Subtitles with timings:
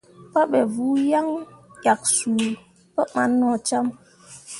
[0.33, 1.27] Pabe vuu yaŋ
[1.81, 2.43] ʼyak suu
[2.93, 3.85] pǝɓan nocam.